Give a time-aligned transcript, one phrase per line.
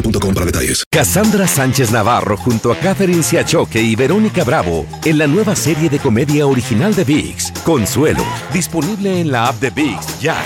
[0.00, 0.84] boostmobile.com para detalles.
[0.90, 5.98] Cassandra Sánchez Navarro junto a Catherine Siachoque y Verónica Bravo en la nueva serie de
[5.98, 10.36] comedia original de VIX, Consuelo, disponible en la app de VIX ya.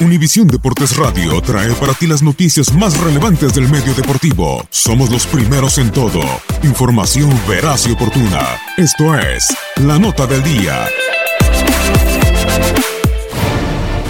[0.00, 4.66] Univisión Deportes Radio trae para ti las noticias más relevantes del medio deportivo.
[4.70, 6.20] Somos los primeros en todo.
[6.64, 8.40] Información veraz y oportuna.
[8.76, 10.88] Esto es La Nota del Día.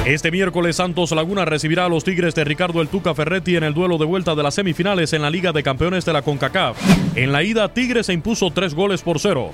[0.05, 3.72] Este miércoles Santos Laguna recibirá a los Tigres de Ricardo El Tuca Ferretti en el
[3.72, 6.77] duelo de vuelta de las semifinales en la Liga de Campeones de la CONCACAF.
[7.17, 9.53] En la ida Tigres se impuso tres goles por cero.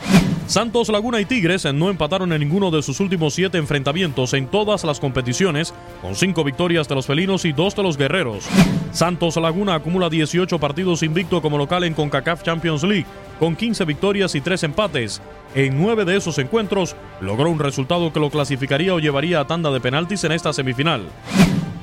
[0.48, 4.82] Santos Laguna y Tigres no empataron en ninguno de sus últimos siete enfrentamientos en todas
[4.82, 8.46] las competiciones, con cinco victorias de los felinos y dos de los guerreros.
[8.90, 13.05] Santos Laguna acumula 18 partidos invicto como local en CONCACAF Champions League,
[13.38, 15.20] con 15 victorias y 3 empates.
[15.55, 19.70] En nueve de esos encuentros logró un resultado que lo clasificaría o llevaría a tanda
[19.70, 21.11] de penaltis en esta semifinal.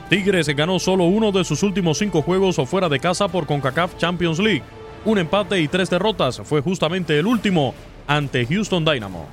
[0.09, 3.97] Tigres ganó solo uno de sus últimos cinco juegos o fuera de casa por CONCACAF
[3.97, 4.63] Champions League.
[5.05, 7.75] Un empate y tres derrotas fue justamente el último
[8.07, 9.27] ante Houston Dynamo.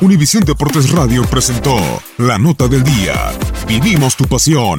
[0.00, 1.76] Univisión Deportes Radio presentó
[2.18, 3.32] La Nota del Día.
[3.66, 4.78] Vivimos tu pasión.